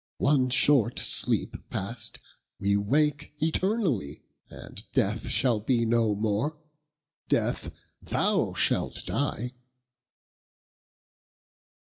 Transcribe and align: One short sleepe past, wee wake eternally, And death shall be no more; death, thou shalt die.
One 0.17 0.49
short 0.49 0.97
sleepe 0.97 1.69
past, 1.69 2.17
wee 2.59 2.75
wake 2.75 3.35
eternally, 3.37 4.23
And 4.49 4.83
death 4.93 5.29
shall 5.29 5.59
be 5.59 5.85
no 5.85 6.15
more; 6.15 6.57
death, 7.29 7.71
thou 8.01 8.55
shalt 8.55 9.05
die. 9.05 9.53